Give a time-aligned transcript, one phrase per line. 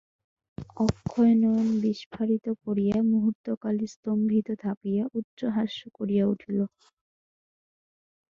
[0.77, 6.59] অক্ষয় নয়ন বিস্ফারিত করিয়া মুহূর্তকাল স্তম্ভিত থাকিয়া উচ্চহাস্য করিয়া উঠিল।